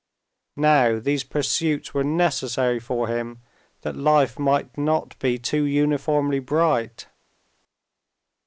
[0.55, 3.37] Now these pursuits were necessary for him
[3.81, 7.05] that life might not be too uniformly bright.